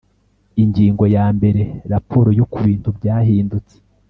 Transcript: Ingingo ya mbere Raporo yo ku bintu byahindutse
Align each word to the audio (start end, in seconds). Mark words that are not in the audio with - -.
Ingingo 0.63 1.03
ya 1.15 1.25
mbere 1.37 1.61
Raporo 1.91 2.29
yo 2.39 2.45
ku 2.51 2.57
bintu 2.67 2.89
byahindutse 2.97 3.75